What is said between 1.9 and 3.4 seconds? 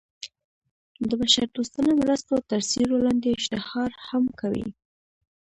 مرستو تر سیورې لاندې